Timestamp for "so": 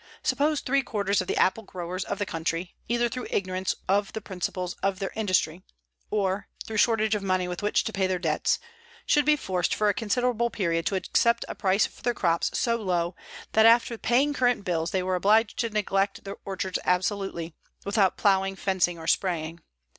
12.43-12.77